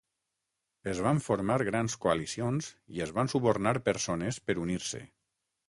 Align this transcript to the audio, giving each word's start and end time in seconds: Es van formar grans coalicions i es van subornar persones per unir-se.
Es 0.93 1.01
van 1.07 1.21
formar 1.25 1.57
grans 1.67 1.97
coalicions 2.07 2.71
i 2.97 3.05
es 3.07 3.13
van 3.21 3.31
subornar 3.37 3.77
persones 3.91 4.43
per 4.49 4.59
unir-se. 4.67 5.07